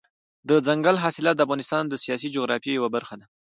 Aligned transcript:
دځنګل 0.49 0.95
حاصلات 1.03 1.35
د 1.37 1.41
افغانستان 1.47 1.83
د 1.87 1.93
سیاسي 2.03 2.27
جغرافیې 2.35 2.73
یوه 2.77 2.89
برخه 2.95 3.15
ده. 3.19 3.25